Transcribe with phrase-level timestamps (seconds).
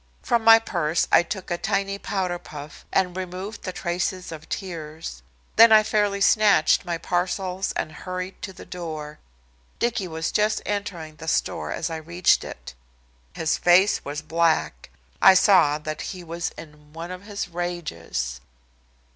[0.23, 5.21] From my purse I took a tiny powder puff and removed the traces of tears.
[5.57, 9.19] Then I fairly snatched my parcels and hurried to the door.
[9.77, 12.73] Dicky was just entering the store as I reached it.
[13.33, 14.89] His face was black.
[15.21, 18.41] I saw that he was in one of his rages.